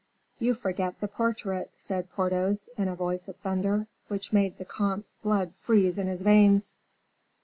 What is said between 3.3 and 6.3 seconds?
thunder, which made the comte's blood freeze in his